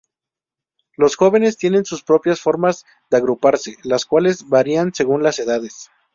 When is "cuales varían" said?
4.07-4.95